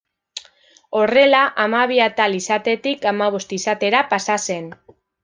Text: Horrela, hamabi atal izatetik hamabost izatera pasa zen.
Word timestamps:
Horrela, 1.01 1.41
hamabi 1.63 2.01
atal 2.05 2.37
izatetik 2.39 3.05
hamabost 3.13 3.55
izatera 3.59 4.03
pasa 4.15 4.39
zen. 4.51 4.73